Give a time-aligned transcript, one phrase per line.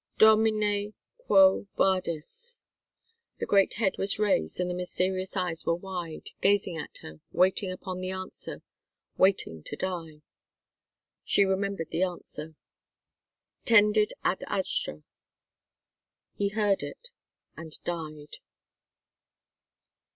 [0.17, 2.63] "Domine quo vadis?"
[3.37, 7.71] The great head was raised, and the mysterious eyes were wide, gazing at her, waiting
[7.71, 8.63] upon the answer,
[9.15, 10.23] waiting to die.
[11.23, 12.55] She remembered the answer.
[13.63, 15.03] "Tendit ad astra."
[16.33, 17.09] He heard it,
[17.55, 18.37] and died.